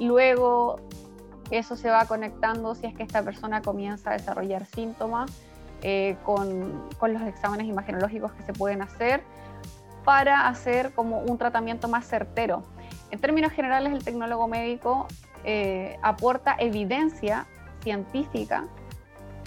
luego 0.00 0.76
eso 1.50 1.76
se 1.76 1.90
va 1.90 2.06
conectando 2.06 2.74
si 2.74 2.86
es 2.86 2.94
que 2.94 3.02
esta 3.02 3.22
persona 3.22 3.62
comienza 3.62 4.10
a 4.10 4.12
desarrollar 4.14 4.66
síntomas 4.66 5.30
eh, 5.82 6.16
con, 6.24 6.88
con, 6.98 7.12
los 7.12 7.22
exámenes 7.22 7.66
imagenológicos 7.66 8.32
que 8.32 8.42
se 8.42 8.52
pueden 8.52 8.82
hacer 8.82 9.22
para 10.04 10.48
hacer 10.48 10.92
como 10.94 11.20
un 11.20 11.38
tratamiento 11.38 11.88
más 11.88 12.06
certero. 12.06 12.62
En 13.10 13.20
términos 13.20 13.52
generales, 13.52 13.92
el 13.92 14.04
tecnólogo 14.04 14.48
médico 14.48 15.06
eh, 15.44 15.98
aporta 16.02 16.56
evidencia 16.58 17.46
científica 17.82 18.64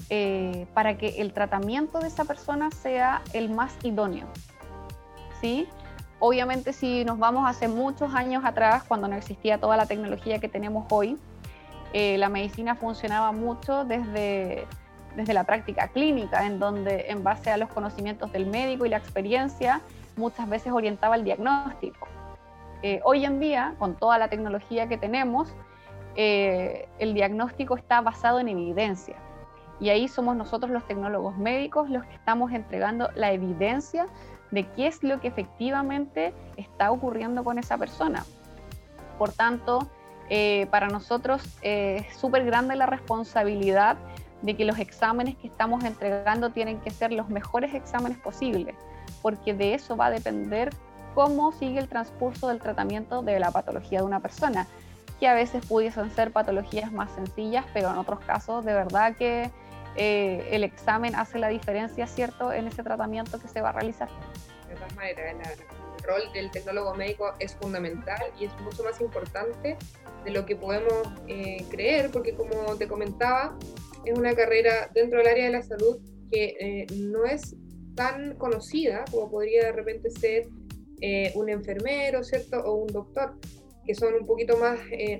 eh, 0.09 0.65
para 0.73 0.97
que 0.97 1.21
el 1.21 1.33
tratamiento 1.33 1.99
de 1.99 2.07
esa 2.07 2.25
persona 2.25 2.71
sea 2.71 3.21
el 3.33 3.49
más 3.49 3.73
idóneo. 3.83 4.27
¿Sí? 5.41 5.67
Obviamente 6.19 6.73
si 6.73 7.05
nos 7.05 7.17
vamos 7.17 7.49
hace 7.49 7.67
muchos 7.67 8.13
años 8.13 8.43
atrás, 8.43 8.83
cuando 8.83 9.07
no 9.07 9.15
existía 9.15 9.57
toda 9.57 9.77
la 9.77 9.85
tecnología 9.85 10.39
que 10.39 10.49
tenemos 10.49 10.85
hoy, 10.89 11.17
eh, 11.93 12.17
la 12.17 12.27
medicina 12.27 12.75
funcionaba 12.75 13.31
mucho 13.31 13.85
desde, 13.85 14.67
desde 15.15 15.33
la 15.33 15.45
práctica 15.45 15.87
clínica, 15.87 16.45
en 16.45 16.59
donde 16.59 17.05
en 17.09 17.23
base 17.23 17.51
a 17.51 17.57
los 17.57 17.69
conocimientos 17.69 18.31
del 18.33 18.47
médico 18.47 18.85
y 18.85 18.89
la 18.89 18.97
experiencia, 18.97 19.81
muchas 20.17 20.49
veces 20.49 20.73
orientaba 20.73 21.15
el 21.15 21.23
diagnóstico. 21.23 22.08
Eh, 22.81 23.01
hoy 23.03 23.25
en 23.25 23.39
día, 23.39 23.75
con 23.77 23.95
toda 23.95 24.17
la 24.17 24.29
tecnología 24.29 24.87
que 24.87 24.97
tenemos, 24.97 25.53
eh, 26.15 26.87
el 26.97 27.13
diagnóstico 27.13 27.75
está 27.75 28.01
basado 28.01 28.39
en 28.39 28.47
evidencia. 28.47 29.17
Y 29.79 29.89
ahí 29.89 30.07
somos 30.07 30.35
nosotros 30.35 30.71
los 30.71 30.85
tecnólogos 30.87 31.37
médicos 31.37 31.89
los 31.89 32.05
que 32.05 32.13
estamos 32.13 32.51
entregando 32.51 33.09
la 33.15 33.31
evidencia 33.31 34.07
de 34.51 34.67
qué 34.71 34.87
es 34.87 35.03
lo 35.03 35.19
que 35.21 35.27
efectivamente 35.27 36.33
está 36.57 36.91
ocurriendo 36.91 37.43
con 37.43 37.59
esa 37.59 37.77
persona. 37.77 38.25
Por 39.17 39.31
tanto, 39.31 39.87
eh, 40.29 40.67
para 40.71 40.87
nosotros 40.87 41.57
es 41.61 42.15
súper 42.15 42.45
grande 42.45 42.75
la 42.75 42.85
responsabilidad 42.85 43.97
de 44.41 44.55
que 44.55 44.65
los 44.65 44.79
exámenes 44.79 45.35
que 45.35 45.47
estamos 45.47 45.83
entregando 45.83 46.49
tienen 46.51 46.79
que 46.79 46.91
ser 46.91 47.11
los 47.11 47.29
mejores 47.29 47.73
exámenes 47.73 48.17
posibles, 48.17 48.75
porque 49.21 49.53
de 49.53 49.73
eso 49.73 49.97
va 49.97 50.07
a 50.07 50.11
depender 50.11 50.69
cómo 51.15 51.51
sigue 51.51 51.79
el 51.79 51.87
transcurso 51.87 52.47
del 52.47 52.59
tratamiento 52.59 53.21
de 53.21 53.39
la 53.39 53.51
patología 53.51 53.99
de 53.99 54.05
una 54.05 54.19
persona, 54.19 54.67
que 55.19 55.27
a 55.27 55.33
veces 55.33 55.65
pudiesen 55.65 56.09
ser 56.11 56.31
patologías 56.31 56.91
más 56.91 57.11
sencillas, 57.11 57.65
pero 57.73 57.89
en 57.89 57.97
otros 57.97 58.19
casos 58.21 58.63
de 58.63 58.73
verdad 58.73 59.15
que 59.15 59.51
eh, 59.95 60.47
el 60.51 60.63
examen 60.63 61.15
hace 61.15 61.39
la 61.39 61.49
diferencia, 61.49 62.07
¿cierto?, 62.07 62.53
en 62.53 62.67
ese 62.67 62.83
tratamiento 62.83 63.39
que 63.39 63.47
se 63.47 63.61
va 63.61 63.69
a 63.69 63.71
realizar. 63.73 64.09
De 64.67 64.75
todas 64.75 64.95
maneras, 64.95 65.35
el 65.97 66.03
rol 66.03 66.21
del 66.33 66.51
tecnólogo 66.51 66.95
médico 66.95 67.33
es 67.39 67.55
fundamental 67.55 68.21
y 68.39 68.45
es 68.45 68.61
mucho 68.61 68.83
más 68.83 69.01
importante 69.01 69.77
de 70.23 70.31
lo 70.31 70.45
que 70.45 70.55
podemos 70.55 70.93
eh, 71.27 71.65
creer, 71.69 72.11
porque 72.11 72.33
como 72.33 72.75
te 72.77 72.87
comentaba, 72.87 73.57
es 74.05 74.17
una 74.17 74.33
carrera 74.33 74.89
dentro 74.93 75.19
del 75.19 75.27
área 75.27 75.45
de 75.45 75.51
la 75.51 75.63
salud 75.63 75.97
que 76.31 76.55
eh, 76.59 76.87
no 76.93 77.25
es 77.25 77.55
tan 77.95 78.35
conocida 78.35 79.03
como 79.11 79.29
podría 79.29 79.65
de 79.65 79.71
repente 79.73 80.09
ser 80.09 80.47
eh, 81.01 81.31
un 81.35 81.49
enfermero, 81.49 82.23
¿cierto? 82.23 82.59
O 82.59 82.75
un 82.75 82.87
doctor, 82.87 83.35
que 83.85 83.95
son 83.95 84.13
un 84.13 84.25
poquito 84.25 84.57
más 84.57 84.79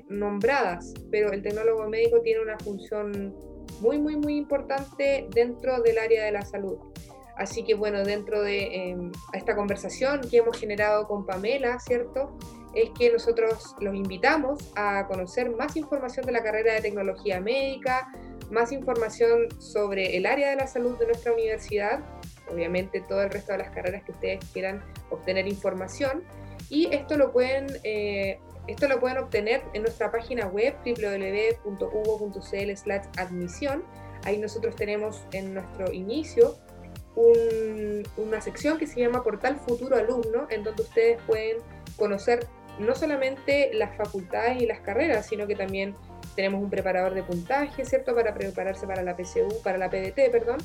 nombradas, 0.09 0.93
pero 1.09 1.31
el 1.31 1.41
tecnólogo 1.41 1.88
médico 1.89 2.21
tiene 2.21 2.41
una 2.41 2.57
función 2.59 3.36
muy, 3.81 3.98
muy, 3.98 4.15
muy 4.15 4.38
importante 4.38 5.27
dentro 5.33 5.81
del 5.81 5.98
área 5.98 6.25
de 6.25 6.31
la 6.31 6.43
salud. 6.43 6.77
Así 7.36 7.63
que 7.63 7.74
bueno, 7.74 8.03
dentro 8.03 8.43
de 8.43 9.09
esta 9.33 9.55
conversación 9.55 10.21
que 10.29 10.38
hemos 10.38 10.59
generado 10.59 11.07
con 11.07 11.25
Pamela, 11.25 11.79
¿cierto? 11.79 12.38
es 12.74 12.89
que 12.91 13.12
nosotros 13.12 13.75
los 13.79 13.95
invitamos 13.95 14.59
a 14.75 15.07
conocer 15.07 15.50
más 15.50 15.75
información 15.75 16.25
de 16.25 16.31
la 16.31 16.43
carrera 16.43 16.74
de 16.74 16.81
tecnología 16.81 17.41
médica, 17.41 18.12
más 18.51 18.71
información 18.71 19.48
sobre 19.59 20.17
el 20.17 20.25
área 20.25 20.50
de 20.50 20.55
la 20.55 20.67
salud 20.67 20.98
de 20.98 21.07
nuestra 21.07 21.33
universidad, 21.33 22.03
obviamente 22.51 23.01
todo 23.01 23.21
el 23.23 23.29
resto 23.29 23.51
de 23.53 23.59
las 23.59 23.69
carreras 23.71 24.03
que 24.03 24.11
ustedes 24.11 24.39
quieran 24.53 24.83
obtener 25.09 25.47
información. 25.47 26.23
Y 26.69 26.93
esto 26.93 27.17
lo 27.17 27.31
pueden, 27.31 27.67
eh, 27.83 28.39
esto 28.67 28.87
lo 28.87 28.99
pueden 28.99 29.17
obtener 29.17 29.63
en 29.73 29.81
nuestra 29.83 30.11
página 30.11 30.47
web 30.47 30.75
www.uvo.cl/admisión. 30.85 33.83
Ahí 34.23 34.37
nosotros 34.37 34.75
tenemos 34.75 35.23
en 35.31 35.53
nuestro 35.53 35.93
inicio 35.93 36.57
una 38.17 38.39
sección 38.39 38.77
que 38.77 38.87
se 38.87 38.99
llama 38.99 39.23
Portal 39.23 39.57
Futuro 39.57 39.97
Alumno, 39.97 40.47
en 40.49 40.63
donde 40.63 40.83
ustedes 40.83 41.19
pueden 41.27 41.57
conocer 41.97 42.47
no 42.79 42.95
solamente 42.95 43.71
las 43.73 43.95
facultades 43.97 44.61
y 44.61 44.65
las 44.65 44.79
carreras, 44.79 45.25
sino 45.25 45.47
que 45.47 45.55
también 45.55 45.95
tenemos 46.35 46.63
un 46.63 46.69
preparador 46.69 47.13
de 47.13 47.23
puntaje, 47.23 47.83
¿cierto? 47.83 48.15
Para 48.15 48.33
prepararse 48.33 48.87
para 48.87 49.03
la 49.03 49.17
PCU, 49.17 49.61
para 49.63 49.77
la 49.77 49.89
PDT, 49.89 50.31
perdón. 50.31 50.59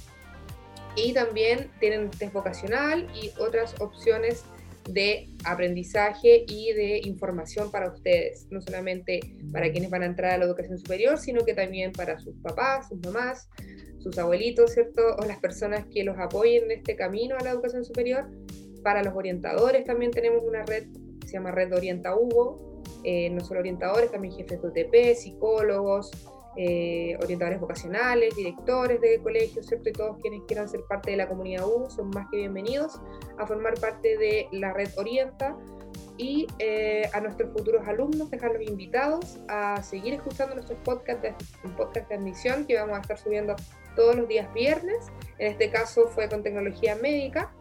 Y 0.96 1.12
también 1.12 1.70
tienen 1.80 2.10
test 2.10 2.32
vocacional 2.32 3.08
y 3.14 3.30
otras 3.38 3.74
opciones 3.80 4.44
de 4.88 5.30
aprendizaje 5.44 6.44
y 6.46 6.72
de 6.72 7.00
información 7.04 7.70
para 7.70 7.90
ustedes, 7.90 8.46
no 8.50 8.60
solamente 8.60 9.20
para 9.50 9.72
quienes 9.72 9.90
van 9.90 10.02
a 10.02 10.06
entrar 10.06 10.32
a 10.32 10.38
la 10.38 10.44
educación 10.44 10.78
superior, 10.78 11.18
sino 11.18 11.44
que 11.44 11.54
también 11.54 11.92
para 11.92 12.18
sus 12.18 12.36
papás, 12.42 12.88
sus 12.88 12.98
mamás, 13.00 13.48
sus 13.98 14.18
abuelitos, 14.18 14.72
¿cierto? 14.72 15.00
O 15.18 15.24
las 15.24 15.38
personas 15.38 15.86
que 15.86 16.04
los 16.04 16.18
apoyen 16.18 16.64
en 16.64 16.72
este 16.72 16.96
camino 16.96 17.36
a 17.38 17.42
la 17.42 17.50
educación 17.50 17.84
superior. 17.84 18.28
Para 18.82 19.02
los 19.02 19.14
orientadores 19.14 19.86
también 19.86 20.10
tenemos 20.10 20.42
una 20.44 20.62
red 20.64 20.84
se 21.26 21.32
llama 21.32 21.50
Red 21.50 21.74
Orienta 21.74 22.14
Hugo, 22.14 22.82
eh, 23.02 23.30
no 23.30 23.40
solo 23.44 23.60
orientadores, 23.60 24.10
también 24.10 24.34
jefes 24.34 24.60
de 24.62 24.68
UTP, 24.68 25.16
psicólogos, 25.16 26.10
eh, 26.56 27.16
orientadores 27.22 27.60
vocacionales, 27.60 28.34
directores 28.36 29.00
de 29.00 29.20
colegios, 29.22 29.66
¿cierto? 29.66 29.88
Y 29.88 29.92
todos 29.92 30.18
quienes 30.18 30.42
quieran 30.46 30.68
ser 30.68 30.82
parte 30.88 31.12
de 31.12 31.16
la 31.16 31.28
comunidad 31.28 31.66
U 31.66 31.90
son 31.90 32.10
más 32.10 32.26
que 32.30 32.38
bienvenidos 32.38 33.00
a 33.38 33.46
formar 33.46 33.74
parte 33.80 34.16
de 34.16 34.48
la 34.52 34.72
red 34.72 34.88
Orienta 34.96 35.56
y 36.16 36.46
eh, 36.58 37.08
a 37.12 37.20
nuestros 37.20 37.52
futuros 37.52 37.86
alumnos 37.88 38.30
dejarlos 38.30 38.62
invitados 38.62 39.38
a 39.48 39.82
seguir 39.82 40.14
escuchando 40.14 40.54
nuestros 40.54 40.78
podcasts 40.84 41.22
de, 41.22 41.34
podcast 41.76 42.08
de 42.08 42.14
admisión 42.14 42.66
que 42.66 42.78
vamos 42.78 42.98
a 42.98 43.00
estar 43.00 43.18
subiendo 43.18 43.56
todos 43.96 44.14
los 44.14 44.28
días 44.28 44.52
viernes. 44.54 45.06
En 45.38 45.52
este 45.52 45.70
caso 45.70 46.06
fue 46.08 46.28
con 46.28 46.42
tecnología 46.42 46.96
médica 46.96 47.52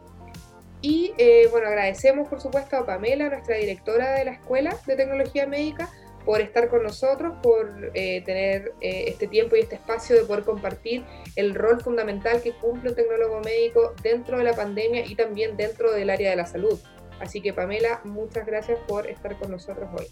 y 0.84 1.14
eh, 1.16 1.48
bueno, 1.50 1.66
agradecemos 1.68 2.28
por 2.28 2.40
supuesto 2.40 2.76
a 2.76 2.84
Pamela, 2.84 3.30
nuestra 3.30 3.56
directora 3.56 4.12
de 4.12 4.26
la 4.26 4.32
Escuela 4.32 4.76
de 4.86 4.96
Tecnología 4.96 5.46
Médica, 5.46 5.88
por 6.24 6.40
estar 6.40 6.68
con 6.68 6.82
nosotros, 6.82 7.34
por 7.42 7.90
eh, 7.94 8.22
tener 8.22 8.72
eh, 8.80 9.04
este 9.08 9.26
tiempo 9.26 9.56
y 9.56 9.60
este 9.60 9.74
espacio 9.74 10.16
de 10.16 10.24
poder 10.24 10.44
compartir 10.44 11.04
el 11.36 11.54
rol 11.54 11.80
fundamental 11.80 12.40
que 12.42 12.52
cumple 12.52 12.90
un 12.90 12.96
tecnólogo 12.96 13.40
médico 13.40 13.92
dentro 14.02 14.38
de 14.38 14.44
la 14.44 14.54
pandemia 14.54 15.04
y 15.04 15.14
también 15.14 15.56
dentro 15.56 15.92
del 15.92 16.10
área 16.10 16.30
de 16.30 16.36
la 16.36 16.46
salud. 16.46 16.78
Así 17.20 17.40
que 17.40 17.52
Pamela, 17.52 18.00
muchas 18.04 18.46
gracias 18.46 18.78
por 18.88 19.06
estar 19.06 19.38
con 19.38 19.50
nosotros 19.50 19.88
hoy. 19.96 20.06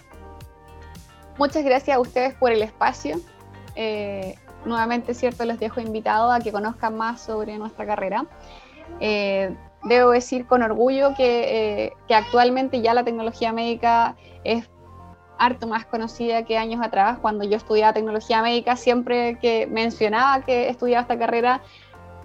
Muchas 1.38 1.64
gracias 1.64 1.96
a 1.96 2.00
ustedes 2.00 2.34
por 2.34 2.52
el 2.52 2.62
espacio. 2.62 3.18
Eh, 3.74 4.34
nuevamente, 4.66 5.14
cierto, 5.14 5.44
les 5.46 5.58
dejo 5.58 5.80
invitados 5.80 6.32
a 6.32 6.40
que 6.40 6.52
conozcan 6.52 6.96
más 6.96 7.22
sobre 7.22 7.56
nuestra 7.56 7.86
carrera. 7.86 8.26
debo 9.84 10.10
decir 10.10 10.46
con 10.46 10.62
orgullo 10.62 11.14
que, 11.16 11.92
que 12.06 12.14
actualmente 12.14 12.82
ya 12.82 12.92
la 12.92 13.02
tecnología 13.02 13.52
médica 13.52 14.14
es 14.44 14.68
harto 15.44 15.66
más 15.66 15.84
conocida 15.86 16.44
que 16.44 16.56
años 16.56 16.80
atrás, 16.84 17.18
cuando 17.20 17.44
yo 17.44 17.56
estudiaba 17.56 17.92
tecnología 17.92 18.42
médica, 18.42 18.76
siempre 18.76 19.38
que 19.40 19.66
mencionaba 19.66 20.44
que 20.44 20.68
estudiaba 20.68 21.02
esta 21.02 21.18
carrera, 21.18 21.62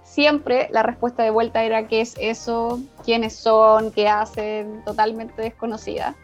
siempre 0.04 0.70
la 0.72 0.84
respuesta 0.84 1.24
de 1.24 1.32
vuelta 1.32 1.64
era 1.64 1.88
qué 1.88 2.02
es 2.02 2.16
eso, 2.20 2.80
quiénes 3.04 3.36
son, 3.36 3.92
qué 3.92 4.08
hacen, 4.08 4.84
totalmente 4.86 5.42
desconocida. 5.42 6.16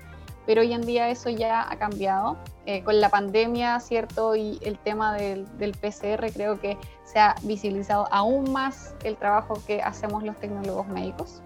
Pero 0.46 0.62
hoy 0.62 0.74
en 0.74 0.82
día 0.82 1.10
eso 1.10 1.30
ya 1.30 1.70
ha 1.70 1.78
cambiado. 1.78 2.38
Eh, 2.66 2.82
con 2.84 3.02
la 3.02 3.10
pandemia, 3.10 3.80
¿cierto? 3.82 4.38
Y 4.38 4.58
el 4.62 4.78
tema 4.78 5.14
del, 5.16 5.46
del 5.58 5.72
PCR, 5.72 6.32
creo 6.32 6.62
que 6.62 6.78
se 7.04 7.20
ha 7.20 7.36
visibilizado 7.42 8.08
aún 8.10 8.54
más 8.54 8.96
el 9.04 9.18
trabajo 9.18 9.56
que 9.68 9.82
hacemos 9.82 10.24
los 10.24 10.38
tecnólogos 10.38 10.88
médicos. 10.88 11.42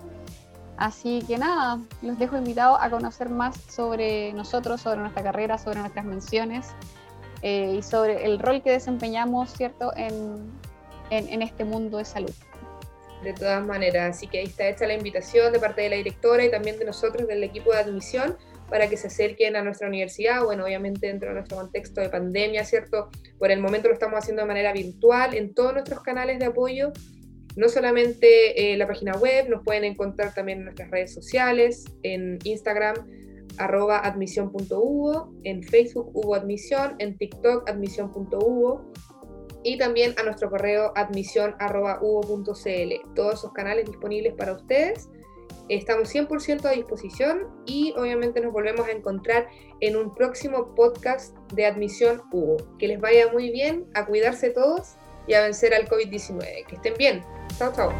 Así 0.78 1.24
que 1.28 1.40
nada, 1.40 1.80
los 2.04 2.20
dejo 2.20 2.38
invitados 2.38 2.78
a 2.80 2.90
conocer 2.92 3.30
más 3.30 3.60
sobre 3.68 4.32
nosotros, 4.34 4.80
sobre 4.80 5.00
nuestra 5.00 5.24
carrera, 5.24 5.58
sobre 5.58 5.80
nuestras 5.80 6.06
menciones 6.06 6.68
eh, 7.42 7.76
y 7.80 7.82
sobre 7.82 8.26
el 8.26 8.38
rol 8.38 8.62
que 8.62 8.72
desempeñamos, 8.72 9.52
¿cierto?, 9.52 9.92
en, 9.96 10.52
en, 11.10 11.42
este 11.42 11.64
mundo 11.64 11.98
de 11.98 12.06
salud. 12.06 12.34
De 13.24 13.34
todas 13.34 13.66
maneras, 13.66 14.16
así 14.16 14.28
que 14.28 14.40
ahí 14.40 14.46
está 14.46 14.68
hecha 14.68 14.86
la 14.86 14.94
invitación 14.94 15.52
de 15.52 15.60
parte 15.60 15.82
de 15.82 15.90
la 15.90 15.96
directora 15.96 16.46
y 16.46 16.52
también 16.52 16.78
de 16.78 16.86
nosotros 16.86 17.28
del 17.28 17.44
equipo 17.44 17.72
de 17.72 17.80
admisión 17.80 18.38
para 18.70 18.88
que 18.88 18.98
se 18.98 19.08
acerquen 19.08 19.56
a 19.56 19.64
nuestra 19.64 19.88
universidad, 19.88 20.44
bueno, 20.44 20.66
obviamente 20.66 21.08
dentro 21.08 21.30
de 21.30 21.36
nuestro 21.36 21.58
contexto 21.58 22.02
de 22.02 22.10
pandemia, 22.10 22.64
¿cierto? 22.66 23.10
Por 23.40 23.50
el 23.50 23.62
momento 23.62 23.88
lo 23.88 23.96
estamos 23.96 24.20
haciendo 24.20 24.44
de 24.44 24.48
manera 24.48 24.74
virtual 24.74 25.34
en 25.34 25.56
todos 25.56 25.74
nuestros 25.74 26.02
canales 26.02 26.38
de 26.38 26.46
apoyo 26.46 26.92
no 27.58 27.70
solamente 27.70 28.72
eh, 28.72 28.78
la 28.78 28.88
página 28.88 29.14
web, 29.18 29.50
nos 29.50 29.64
pueden 29.64 29.84
encontrar 29.84 30.34
también 30.34 30.60
en 30.60 30.66
nuestras 30.66 30.92
redes 30.92 31.14
sociales, 31.14 31.86
en 32.04 32.38
Instagram 32.44 32.96
arroba 33.58 33.98
admisión.hugo, 33.98 35.34
en 35.44 35.64
Facebook 35.64 36.12
hubo 36.14 36.36
admisión, 36.36 36.96
en 37.00 37.18
TikTok 37.18 37.68
admisión.hugo 37.68 38.92
y 39.64 39.80
también 39.80 40.14
a 40.20 40.24
nuestro 40.24 40.52
correo 40.52 40.94
admisión 40.96 41.56
arroba. 41.58 42.00
Todos 43.16 43.34
esos 43.34 43.52
canales 43.54 43.86
disponibles 43.88 44.34
para 44.36 44.54
ustedes. 44.54 45.10
Estamos 45.68 46.14
100% 46.14 46.66
a 46.66 46.72
disposición 46.72 47.48
y 47.66 47.94
obviamente 47.98 48.40
nos 48.40 48.54
volvemos 48.54 48.88
a 48.88 48.92
encontrar 48.92 49.48
en 49.80 49.98
un 49.98 50.14
próximo 50.14 50.76
podcast 50.76 51.36
de 51.54 51.66
Admisión 51.66 52.22
Hugo. 52.32 52.58
Que 52.78 52.88
les 52.88 53.02
vaya 53.02 53.32
muy 53.34 53.50
bien, 53.50 53.88
a 53.96 54.06
cuidarse 54.06 54.52
todos 54.52 54.98
y 55.28 55.34
a 55.34 55.42
vencer 55.42 55.74
al 55.74 55.88
COVID-19. 55.88 56.66
Que 56.66 56.76
estén 56.76 56.96
bien. 56.98 57.24
Chao, 57.58 57.72
chao. 57.74 57.94